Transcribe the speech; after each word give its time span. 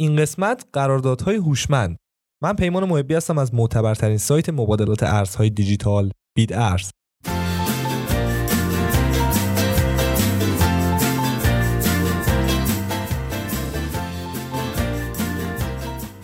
این 0.00 0.16
قسمت 0.16 0.64
قراردادهای 0.72 1.36
هوشمند. 1.36 1.96
من 2.42 2.56
پیمان 2.56 2.84
محبی 2.84 3.14
هستم 3.14 3.38
از 3.38 3.54
معتبرترین 3.54 4.18
سایت 4.18 4.48
مبادلات 4.48 5.02
ارزهای 5.02 5.50
دیجیتال 5.50 6.10
بید 6.36 6.52
ارز. 6.52 6.90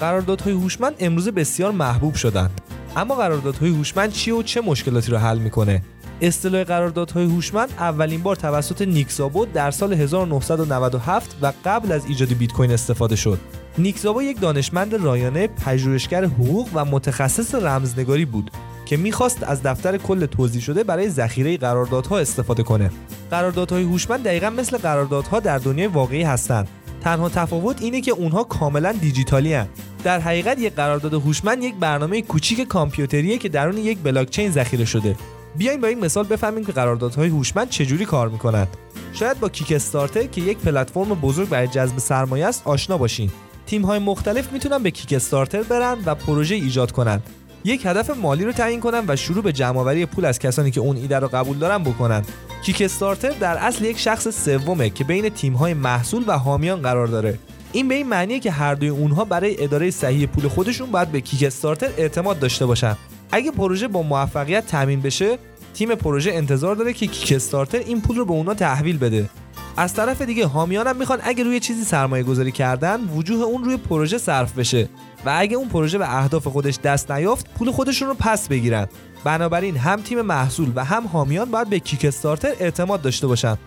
قراردادهای 0.00 0.52
هوشمند 0.52 0.94
امروز 0.98 1.28
بسیار 1.28 1.72
محبوب 1.72 2.14
شدند. 2.14 2.60
اما 2.96 3.14
قراردادهای 3.14 3.70
هوشمند 3.70 4.12
چی 4.12 4.30
و 4.30 4.42
چه 4.42 4.60
مشکلاتی 4.60 5.12
رو 5.12 5.18
حل 5.18 5.38
می‌کنه؟ 5.38 5.82
اصطلاح 6.20 6.64
قراردادهای 6.64 7.24
هوشمند 7.24 7.70
اولین 7.78 8.22
بار 8.22 8.36
توسط 8.36 8.82
نیکزابو 8.82 9.46
در 9.46 9.70
سال 9.70 9.92
1997 9.92 11.36
و 11.42 11.52
قبل 11.64 11.92
از 11.92 12.06
ایجاد 12.06 12.32
بیت 12.32 12.52
کوین 12.52 12.70
استفاده 12.70 13.16
شد. 13.16 13.38
نیکزابو 13.78 14.22
یک 14.22 14.40
دانشمند 14.40 14.94
رایانه، 14.94 15.46
پژوهشگر 15.46 16.24
حقوق 16.24 16.68
و 16.74 16.84
متخصص 16.84 17.54
رمزنگاری 17.54 18.24
بود 18.24 18.50
که 18.86 18.96
می‌خواست 18.96 19.42
از 19.42 19.62
دفتر 19.62 19.96
کل 19.96 20.26
توضیح 20.26 20.62
شده 20.62 20.84
برای 20.84 21.08
ذخیره 21.08 21.56
قراردادها 21.56 22.18
استفاده 22.18 22.62
کنه. 22.62 22.90
قراردادهای 23.30 23.82
هوشمند 23.82 24.24
دقیقا 24.24 24.50
مثل 24.50 24.78
قراردادها 24.78 25.40
در 25.40 25.58
دنیای 25.58 25.86
واقعی 25.86 26.22
هستند. 26.22 26.68
تنها 27.00 27.28
تفاوت 27.28 27.82
اینه 27.82 28.00
که 28.00 28.10
اونها 28.10 28.44
کاملا 28.44 28.92
دیجیتالی 28.92 29.54
هن. 29.54 29.66
در 30.04 30.20
حقیقت 30.20 30.58
یک 30.58 30.74
قرارداد 30.74 31.14
هوشمند 31.14 31.62
یک 31.62 31.74
برنامه 31.74 32.22
کوچیک 32.22 32.68
کامپیوتریه 32.68 33.38
که 33.38 33.48
درون 33.48 33.78
یک 33.78 33.98
بلاکچین 33.98 34.50
ذخیره 34.50 34.84
شده 34.84 35.16
بیاین 35.58 35.80
با 35.80 35.88
این 35.88 35.98
مثال 35.98 36.26
بفهمیم 36.26 36.64
که 36.64 36.72
قراردادهای 36.72 37.28
هوشمند 37.28 37.68
چجوری 37.68 38.04
کار 38.04 38.28
می‌کنند. 38.28 38.68
شاید 39.12 39.40
با 39.40 39.48
کیک 39.48 39.72
استارتر 39.72 40.22
که 40.22 40.40
یک 40.40 40.58
پلتفرم 40.58 41.08
بزرگ 41.08 41.48
برای 41.48 41.68
جذب 41.68 41.98
سرمایه 41.98 42.46
است 42.46 42.62
آشنا 42.64 42.98
باشین. 42.98 43.30
تیم 43.66 43.82
های 43.82 43.98
مختلف 43.98 44.52
می‌تونن 44.52 44.82
به 44.82 44.90
کیک 44.90 45.12
استارتر 45.12 45.62
برن 45.62 45.96
و 46.06 46.14
پروژه 46.14 46.54
ایجاد 46.54 46.92
کنند. 46.92 47.22
یک 47.64 47.86
هدف 47.86 48.10
مالی 48.10 48.44
رو 48.44 48.52
تعیین 48.52 48.80
کنن 48.80 49.04
و 49.08 49.16
شروع 49.16 49.42
به 49.42 49.52
جمعآوری 49.52 50.06
پول 50.06 50.24
از 50.24 50.38
کسانی 50.38 50.70
که 50.70 50.80
اون 50.80 50.96
ایده 50.96 51.18
رو 51.18 51.28
قبول 51.28 51.58
دارن 51.58 51.78
بکنن. 51.78 52.22
کیک 52.64 52.82
استارتر 52.82 53.30
در 53.30 53.56
اصل 53.56 53.84
یک 53.84 53.98
شخص 53.98 54.44
سومه 54.44 54.90
که 54.90 55.04
بین 55.04 55.28
تیم 55.28 55.52
های 55.52 55.74
محصول 55.74 56.24
و 56.26 56.38
حامیان 56.38 56.82
قرار 56.82 57.06
داره. 57.06 57.38
این 57.72 57.88
به 57.88 57.94
این 57.94 58.08
معنیه 58.08 58.40
که 58.40 58.50
هر 58.50 58.74
دوی 58.74 58.88
اونها 58.88 59.24
برای 59.24 59.64
اداره 59.64 59.90
صحیح 59.90 60.26
پول 60.26 60.48
خودشون 60.48 60.90
باید 60.90 61.12
به 61.12 61.20
کیک 61.20 61.42
استارتر 61.42 61.90
اعتماد 61.96 62.38
داشته 62.38 62.66
باشن. 62.66 62.96
اگه 63.32 63.50
پروژه 63.50 63.88
با 63.88 64.02
موفقیت 64.02 64.66
تامین 64.66 65.00
بشه 65.00 65.38
تیم 65.74 65.94
پروژه 65.94 66.30
انتظار 66.32 66.74
داره 66.74 66.92
که 66.92 67.06
کیک 67.06 67.32
استارتر 67.36 67.78
این 67.78 68.00
پول 68.00 68.16
رو 68.16 68.24
به 68.24 68.32
اونا 68.32 68.54
تحویل 68.54 68.98
بده. 68.98 69.30
از 69.76 69.94
طرف 69.94 70.22
دیگه 70.22 70.46
حامیان 70.46 70.86
هم 70.86 70.96
می‌خوان 70.96 71.18
اگه 71.22 71.44
روی 71.44 71.60
چیزی 71.60 71.84
سرمایه 71.84 72.22
گذاری 72.22 72.52
کردن 72.52 73.00
وجوه 73.00 73.42
اون 73.42 73.64
روی 73.64 73.76
پروژه 73.76 74.18
صرف 74.18 74.58
بشه 74.58 74.88
و 75.26 75.34
اگه 75.38 75.56
اون 75.56 75.68
پروژه 75.68 75.98
به 75.98 76.16
اهداف 76.16 76.46
خودش 76.46 76.78
دست 76.84 77.10
نیافت 77.10 77.54
پول 77.58 77.70
خودشون 77.70 78.08
رو 78.08 78.14
پس 78.14 78.48
بگیرن. 78.48 78.86
بنابراین 79.24 79.76
هم 79.76 80.00
تیم 80.00 80.20
محصول 80.20 80.72
و 80.74 80.84
هم 80.84 81.06
حامیان 81.06 81.50
باید 81.50 81.68
به 81.68 81.78
کیک 81.78 82.04
استارتر 82.04 82.52
اعتماد 82.60 83.02
داشته 83.02 83.26
باشن. 83.26 83.58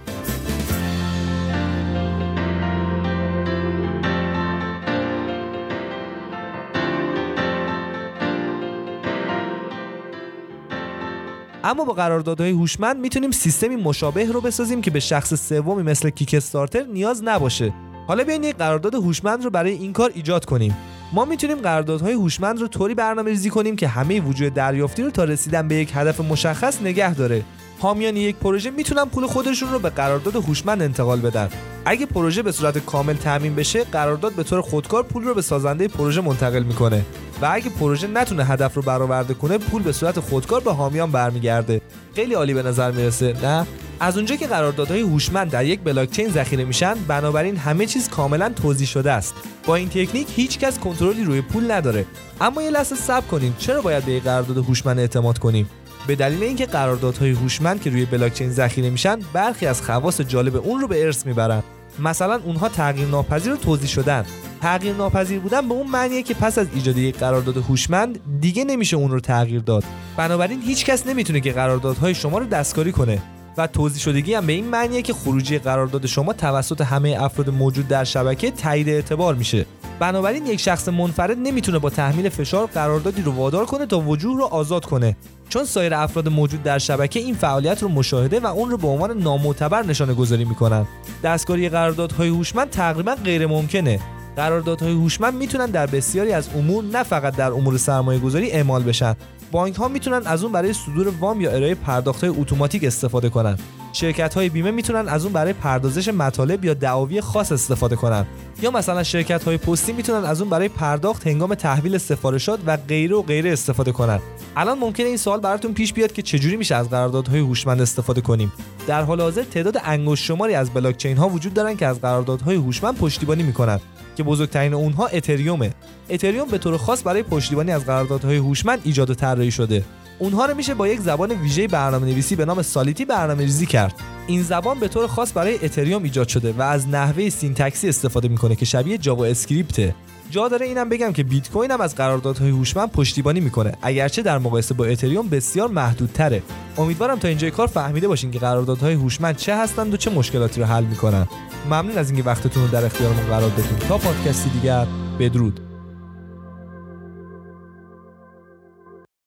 اما 11.64 11.86
با 11.86 11.94
قراردادهای 11.94 12.52
هوشمند 12.52 13.00
می‌تونیم 13.00 13.32
سیستمی 13.32 13.76
مشابه 13.76 14.26
رو 14.26 14.42
بسازیم 14.42 14.82
که 14.82 14.92
به 14.92 15.00
شخص 15.00 15.34
سومی 15.34 15.84
مثل 15.84 16.10
کیک 16.10 16.34
استارتر 16.34 16.84
نیاز 16.84 17.24
نباشه. 17.24 17.74
حالا 18.08 18.24
بیاین 18.24 18.44
یک 18.44 18.56
قرارداد 18.56 18.96
هوشمند 18.96 19.44
رو 19.44 19.50
برای 19.50 19.72
این 19.72 19.94
کار 19.94 20.12
ایجاد 20.16 20.46
کنیم. 20.46 20.78
ما 21.14 21.26
می‌تونیم 21.26 21.58
قراردادهای 21.58 22.14
هوشمند 22.14 22.62
رو 22.62 22.68
طوری 22.68 22.96
برنامه‌ریزی 22.96 23.50
کنیم 23.50 23.76
که 23.76 23.88
همه 23.88 24.20
وجود 24.20 24.54
دریافتی 24.54 25.04
رو 25.04 25.10
تا 25.12 25.24
رسیدن 25.24 25.68
به 25.68 25.76
یک 25.76 25.92
هدف 25.94 26.20
مشخص 26.22 26.82
نگه 26.82 27.14
داره. 27.14 27.44
حامیان 27.80 28.16
یک 28.16 28.36
پروژه 28.36 28.70
می‌تونن 28.70 29.06
پول 29.06 29.28
خودشون 29.28 29.72
رو 29.72 29.80
به 29.80 29.90
قرارداد 29.90 30.36
هوشمند 30.36 30.82
انتقال 30.82 31.20
بدن. 31.20 31.50
اگه 31.86 32.06
پروژه 32.06 32.42
به 32.42 32.52
صورت 32.52 32.78
کامل 32.78 33.14
تامین 33.14 33.56
بشه 33.56 33.84
قرارداد 33.84 34.34
به 34.34 34.44
طور 34.44 34.62
خودکار 34.62 35.04
پول 35.04 35.24
رو 35.24 35.34
به 35.34 35.42
سازنده 35.42 35.88
پروژه 35.88 36.22
منتقل 36.22 36.64
می‌کنه. 36.64 37.06
و 37.42 37.50
اگه 37.52 37.70
پروژه 37.70 38.08
نتونه 38.08 38.46
هدف 38.46 38.76
رو 38.76 38.82
برآورده 38.82 39.34
کنه 39.34 39.58
پول 39.58 39.84
به 39.84 39.92
صورت 39.92 40.20
خودکار 40.20 40.62
به 40.62 40.74
حامیان 40.74 41.12
برمیگرده. 41.12 41.82
خیلی 42.16 42.34
عالی 42.34 42.54
به 42.54 42.64
نظر 42.64 42.92
می‌رسه 42.92 43.36
نه؟ 43.44 43.68
از 44.02 44.18
اونجا 44.18 44.36
که 44.36 44.48
قراردادهای 44.48 45.02
هوشمند 45.02 45.52
در 45.52 45.66
یک 45.66 45.80
بلاکچین 45.80 46.30
ذخیره 46.30 46.64
میشن 46.64 46.94
بنابراین 47.08 47.58
همه 47.58 47.86
چیز 47.86 48.10
کاملا 48.10 48.50
توضیح 48.50 48.88
شده 48.88 49.12
است. 49.12 49.34
با 49.66 49.76
این 49.76 49.90
تکنیک 49.90 50.28
هیچ 50.36 50.60
کس 50.60 50.80
کنترلی 50.80 51.24
روی 51.24 51.42
پول 51.42 51.72
نداره. 51.72 52.06
اما 52.42 52.62
یه 52.62 52.70
لحظه 52.70 52.96
صبر 52.96 53.28
کنیم. 53.28 53.56
چرا 53.60 53.82
باید 53.82 54.06
به 54.06 54.20
قرارداد 54.20 54.58
هوشمند 54.58 55.00
اعتماد 55.00 55.40
کنیم؟ 55.40 55.70
به 56.08 56.16
دلیل 56.16 56.44
اینکه 56.44 56.66
قراردادهای 56.66 57.32
هوشمند 57.32 57.82
که 57.82 57.90
روی 57.90 58.06
بلاکچین 58.06 58.50
ذخیره 58.50 58.90
میشن 58.90 59.20
برخی 59.34 59.66
از 59.66 59.82
خواص 59.82 60.22
جالب 60.22 60.56
اون 60.56 60.82
رو 60.82 60.88
به 60.88 61.06
ارث 61.06 61.26
می‌برن. 61.26 61.64
مثلا 62.00 62.40
اونها 62.46 62.70
تغییر 62.70 63.08
ناپذیر 63.08 63.52
رو 63.52 63.58
توضیح 63.58 63.90
شدن. 63.90 64.26
تغییر 64.62 64.96
ناپذیر 64.96 65.40
بودن 65.40 65.68
به 65.68 65.74
اون 65.74 65.88
معنیه 65.88 66.24
که 66.24 66.34
پس 66.34 66.58
از 66.58 66.68
ایجاد 66.74 66.98
یک 66.98 67.18
قرارداد 67.18 67.58
هوشمند 67.58 68.20
دیگه 68.40 68.64
نمیشه 68.64 68.98
اون 68.98 69.12
رو 69.12 69.20
تغییر 69.20 69.62
داد. 69.62 69.84
بنابراین 70.18 70.62
هیچ 70.62 70.86
کس 70.86 71.08
نمی‌تونه 71.08 71.40
که 71.40 71.52
قراردادهای 71.52 72.16
شما 72.16 72.38
رو 72.38 72.46
دستکاری 72.46 72.92
کنه. 72.92 73.22
و 73.58 73.68
توضیح 73.68 74.02
شدگی 74.02 74.34
هم 74.34 74.46
به 74.46 74.54
این 74.54 74.66
معنیه 74.66 75.02
که 75.02 75.14
خروجی 75.14 75.60
قرارداد 75.60 76.06
شما 76.06 76.34
توسط 76.34 76.82
همه 76.82 77.18
افراد 77.20 77.50
موجود 77.50 77.88
در 77.88 78.04
شبکه 78.04 78.52
تایید 78.52 78.90
اعتبار 78.90 79.36
میشه. 79.36 79.66
بنابراین 80.00 80.46
یک 80.46 80.60
شخص 80.60 80.88
منفرد 80.90 81.38
نمی‌تونه 81.38 81.80
با 81.80 81.90
تحمیل 81.90 82.30
فشار 82.30 82.68
قراردادی 82.68 83.22
رو 83.22 83.32
وادار 83.32 83.66
کنه 83.66 83.86
تا 83.86 84.00
وجوه 84.00 84.38
رو 84.38 84.46
آزاد 84.46 84.86
کنه. 84.86 85.18
چون 85.50 85.64
سایر 85.66 85.94
افراد 85.94 86.30
موجود 86.30 86.64
در 86.64 86.78
شبکه 86.78 87.20
این 87.20 87.36
فعالیت 87.36 87.84
رو 87.84 87.90
مشاهده 87.90 88.40
و 88.40 88.46
اون 88.46 88.70
رو 88.70 88.78
به 88.78 88.88
عنوان 88.88 89.18
نامعتبر 89.18 89.84
نشانه 89.84 90.14
گذاری 90.14 90.46
می‌کنن. 90.46 90.86
دستکاری 91.24 91.70
قراردادهای 91.70 92.30
هوشمند 92.30 92.70
تقریبا 92.70 93.16
غیر 93.16 93.48
ممکنه. 93.48 94.00
قراردادهای 94.36 94.94
هوشمند 94.94 95.34
می‌تونن 95.34 95.66
در 95.66 95.86
بسیاری 95.86 96.32
از 96.32 96.50
امور 96.56 96.84
نه 96.84 97.04
فقط 97.04 97.36
در 97.36 97.52
امور 97.52 97.78
سرمایه 97.78 98.20
گذاری 98.20 98.52
اعمال 98.52 98.84
بشن. 98.84 99.16
بانک 99.52 99.76
ها 99.76 99.88
می‌تونن 99.88 100.22
از 100.26 100.44
اون 100.44 100.52
برای 100.52 100.74
صدور 100.74 101.08
وام 101.20 101.42
یا 101.42 101.52
ارائه 101.52 101.76
پرداخت 101.76 102.24
های 102.24 102.34
اتوماتیک 102.38 102.84
استفاده 102.84 103.30
کنن. 103.30 103.58
شرکت 103.94 104.34
های 104.34 104.50
بیمه 104.50 104.72
می‌تونن 104.72 105.08
از 105.08 105.24
اون 105.24 105.34
برای 105.34 105.54
پردازش 105.54 106.08
مطالب 106.08 106.66
یا 106.66 106.74
دعاوی 106.74 107.22
خاص 107.22 107.52
استفاده 107.52 107.96
کنن. 107.96 108.26
یا 108.62 108.72
مثلا 108.72 109.04
شرکت 109.04 109.44
های 109.44 109.58
پستی 109.58 109.94
می‌تونن 109.94 110.26
از 110.26 110.42
اون 110.42 110.50
برای 110.50 110.70
پرداخت 110.70 111.28
هنگام 111.28 111.56
تحویل 111.56 111.98
سفارشات 111.98 112.60
و 112.66 112.78
غیره 112.78 113.16
و 113.16 113.22
غیره 113.22 113.52
استفاده 113.52 113.92
کنن. 113.92 114.20
الان 114.56 114.80
ممکنه 114.80 115.08
این 115.08 115.18
سوال 115.18 115.40
براتون 115.40 115.74
پیش 115.74 115.94
بیاد 115.94 116.12
که 116.12 116.22
چجوری 116.22 116.56
میشه 116.56 116.76
از 116.76 116.90
قراردادهای 116.90 117.40
هوشمند 117.40 117.82
استفاده 117.82 118.22
کنیم. 118.22 118.54
در 118.88 119.04
حال 119.04 119.22
حاضر 119.22 119.44
تعداد 119.44 119.78
انگشت 119.84 120.26
شماری 120.26 120.54
از 120.54 120.70
بلاکچین 120.70 121.18
ها 121.18 121.30
وجود 121.30 121.54
دارن 121.54 121.78
که 121.78 121.88
از 121.88 122.02
قراردادهای 122.02 122.56
هوشمند 122.56 122.98
پشتیبانی 122.98 123.44
می‌کنن. 123.44 123.80
که 124.18 124.24
بزرگترین 124.24 124.74
اونها 124.74 125.08
اتریومه. 125.08 125.74
اتریوم 126.10 126.48
به 126.48 126.58
طور 126.58 126.78
خاص 126.78 127.02
برای 127.06 127.24
پشتیبانی 127.24 127.72
از 127.72 127.86
قراردادهای 127.86 128.38
هوشمند 128.38 128.80
ایجاد 128.84 129.10
و 129.10 129.14
طراحی 129.14 129.52
شده. 129.52 129.84
اونها 130.22 130.46
رو 130.46 130.56
میشه 130.56 130.74
با 130.74 130.88
یک 130.88 131.00
زبان 131.00 131.32
ویژه 131.32 131.68
برنامه 131.68 132.08
نویسی 132.08 132.36
به 132.36 132.46
نام 132.46 132.62
Solidity 132.62 133.06
برنامه 133.06 133.44
ریزی 133.44 133.66
کرد. 133.66 133.96
این 134.28 134.44
زبان 134.44 134.80
به 134.80 134.88
طور 134.88 135.08
خاص 135.08 135.32
برای 135.36 135.66
اتریوم 135.66 136.04
ایجاد 136.04 136.28
شده 136.28 136.54
و 136.58 136.62
از 136.62 136.88
نحو 136.88 137.30
و 137.30 137.37
syntax 137.37 137.82
ی 137.82 137.90
استفاده 137.90 138.28
می‌کنه 138.28 138.56
که 138.56 138.66
شبیه 138.66 138.98
جاوا 138.98 139.26
اسکریپته. 139.26 139.96
جا 140.32 140.48
داره 140.48 140.66
اینم 140.66 140.90
بگم 140.90 141.14
که 141.14 141.24
بیت 141.24 141.50
کوین 141.50 141.72
هم 141.72 141.82
از 141.82 141.96
قراردادهای 141.96 142.50
هوشمند 142.50 142.92
پشتیبانی 142.92 143.40
می‌کنه. 143.40 143.74
اگرچه 143.82 144.22
در 144.22 144.38
مقایسه 144.38 144.74
با 144.74 144.86
اتریوم 144.86 145.30
بسیار 145.30 145.68
محدودتره. 145.68 146.44
امیدوارم 146.78 147.20
تا 147.20 147.28
اینجای 147.28 147.52
کار 147.52 147.68
فهمیده 147.68 148.08
باشین 148.08 148.32
که 148.32 148.40
قراردادهای 148.40 148.94
هوشمند 148.94 149.36
چه 149.36 149.56
هستند 149.56 149.94
و 149.94 149.98
چه 149.98 150.12
مشکلاتی 150.12 150.62
رو 150.62 150.68
حل 150.68 150.84
می‌کنن. 150.84 151.28
ممنون 151.66 151.98
از 151.98 152.10
اینکه 152.10 152.24
وقتتون 152.24 152.64
رو 152.64 152.70
در 152.70 152.86
اختیار 152.86 153.14
ما 153.14 153.22
قرار 153.22 153.50
دادین. 153.50 153.78
تا 153.90 153.98
پادکستی 153.98 154.50
دیگر 154.50 154.88
بدرود. 155.20 155.60